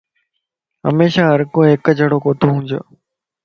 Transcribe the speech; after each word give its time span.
ھميشا 0.87 1.23
ھر 1.31 1.41
ڪو 1.53 1.61
ھڪ 1.71 1.85
جھڙوڪو 1.97 2.31
توھونج 2.39 2.69